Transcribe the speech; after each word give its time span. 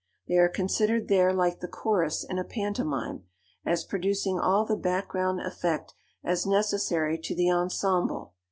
They 0.27 0.37
are 0.37 0.49
considered 0.49 1.09
there 1.09 1.31
like 1.31 1.59
the 1.59 1.67
chorus 1.67 2.23
in 2.23 2.39
a 2.39 2.43
pantomime, 2.43 3.25
as 3.63 3.83
producing 3.83 4.39
all 4.39 4.65
the 4.65 4.75
back 4.75 5.09
ground 5.09 5.41
effect 5.41 5.93
as 6.23 6.43
necessary 6.43 7.19
to 7.19 7.35
the 7.35 7.51
ensemble. 7.51 8.33